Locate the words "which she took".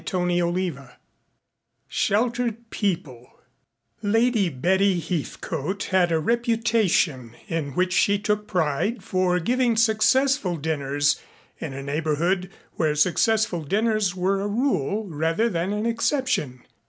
7.75-8.47